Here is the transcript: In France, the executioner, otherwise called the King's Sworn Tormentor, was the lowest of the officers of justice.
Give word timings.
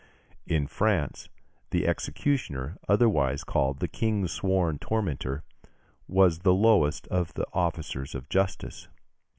In 0.47 0.65
France, 0.65 1.29
the 1.69 1.85
executioner, 1.85 2.75
otherwise 2.89 3.43
called 3.43 3.77
the 3.79 3.87
King's 3.87 4.31
Sworn 4.31 4.79
Tormentor, 4.79 5.43
was 6.07 6.39
the 6.39 6.55
lowest 6.55 7.07
of 7.09 7.35
the 7.35 7.45
officers 7.53 8.15
of 8.15 8.27
justice. 8.27 8.87